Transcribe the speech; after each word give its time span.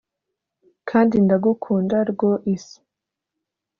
kandi 0.89 1.15
ndagukunda 1.25 1.97
rwoise 2.11 2.75